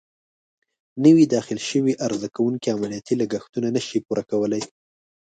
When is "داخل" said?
1.35-1.57